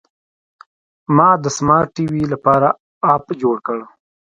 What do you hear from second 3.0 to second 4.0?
اپ جوړ کړ.